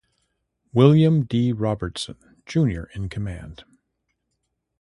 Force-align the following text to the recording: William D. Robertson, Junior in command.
William 0.73 1.25
D. 1.25 1.53
Robertson, 1.53 2.17
Junior 2.47 2.89
in 2.95 3.07
command. 3.07 3.63